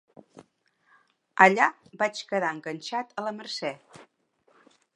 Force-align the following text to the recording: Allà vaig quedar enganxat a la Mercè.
Allà 1.45 1.67
vaig 2.03 2.23
quedar 2.31 2.51
enganxat 2.57 3.13
a 3.19 3.25
la 3.27 3.35
Mercè. 3.43 3.75